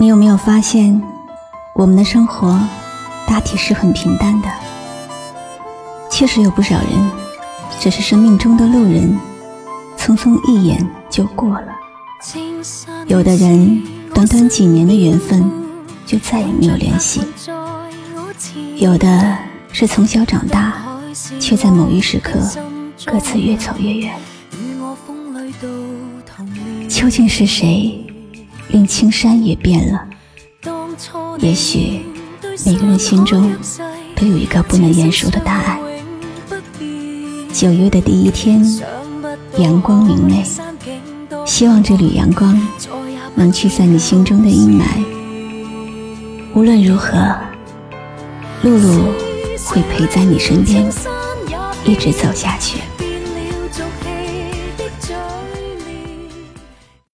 [0.00, 0.98] 你有没有发现，
[1.74, 2.58] 我们的生活
[3.28, 4.48] 大体是很平淡的？
[6.10, 7.10] 确实有不少人，
[7.78, 9.14] 只是生命中的路人，
[9.98, 11.66] 匆匆一眼就过了。
[13.08, 13.82] 有的人，
[14.14, 15.52] 短短几年的缘分，
[16.06, 17.20] 就再也没有联系；
[18.78, 19.36] 有的
[19.70, 20.78] 是从小长大，
[21.38, 22.40] 却在某一时刻
[23.04, 24.14] 各自越走越远。
[26.88, 28.02] 究竟是谁
[28.72, 30.06] 令青山也变了？
[31.38, 32.02] 也许
[32.64, 33.52] 每个人心中
[34.14, 35.80] 都有一个不能言说的答案。
[37.52, 38.64] 九月的第一天，
[39.58, 40.44] 阳光明媚，
[41.44, 42.56] 希望这缕阳光
[43.34, 44.84] 能驱散你心中的阴霾。
[46.54, 47.16] 无论如何，
[48.62, 49.04] 露露
[49.64, 50.88] 会陪在你身边，
[51.84, 52.78] 一直走下去。